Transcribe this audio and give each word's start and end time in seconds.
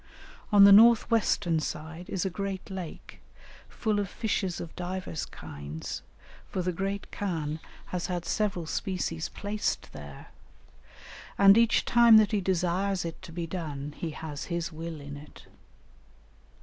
On 0.51 0.63
the 0.63 0.71
north 0.71 1.11
western 1.11 1.59
side 1.59 2.09
is 2.09 2.25
a 2.25 2.31
great 2.31 2.71
lake, 2.71 3.19
full 3.69 3.99
of 3.99 4.09
fishes 4.09 4.59
of 4.59 4.75
divers 4.75 5.27
kinds, 5.27 6.01
for 6.49 6.63
the 6.63 6.71
great 6.71 7.11
khan 7.11 7.59
has 7.93 8.07
had 8.07 8.25
several 8.25 8.65
species 8.65 9.29
placed 9.29 9.93
there, 9.93 10.31
and 11.37 11.55
each 11.55 11.85
time 11.85 12.17
that 12.17 12.31
he 12.31 12.41
desires 12.41 13.05
it 13.05 13.21
to 13.21 13.31
be 13.31 13.45
done, 13.45 13.93
he 13.95 14.09
has 14.09 14.45
his 14.45 14.71
will 14.71 14.99
in 14.99 15.15
it. 15.17 15.45